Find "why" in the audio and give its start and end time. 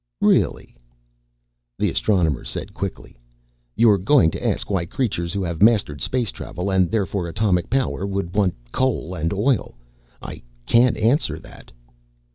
4.71-4.87